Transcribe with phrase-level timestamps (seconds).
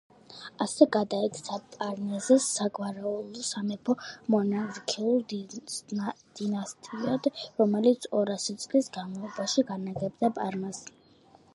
[0.63, 3.95] ასე გადაიქცა ფარნეზეს საგვარეულო სამეფო,
[4.35, 7.31] მონარქიულ დინასტიად,
[7.61, 10.83] რომელიც ორასი წლის განმავლობაში განაგებდა პარმას.